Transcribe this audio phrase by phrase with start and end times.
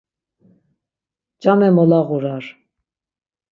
[1.45, 2.45] Came molağurar.